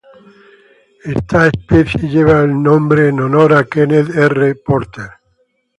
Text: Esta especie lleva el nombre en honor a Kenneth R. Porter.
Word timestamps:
Esta 1.05 1.45
especie 1.45 2.09
lleva 2.09 2.41
el 2.41 2.63
nombre 2.63 3.09
en 3.09 3.19
honor 3.19 3.53
a 3.53 3.65
Kenneth 3.65 4.09
R. 4.09 4.55
Porter. 4.55 5.11